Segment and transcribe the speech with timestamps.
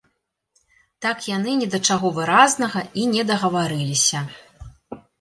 [1.07, 4.29] Так яны ні да чаго выразнага і не дагаварыліся.